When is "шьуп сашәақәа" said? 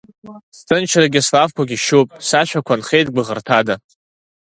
1.85-2.79